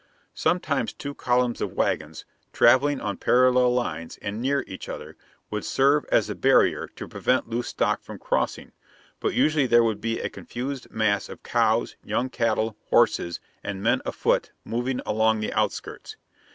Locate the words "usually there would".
9.35-10.01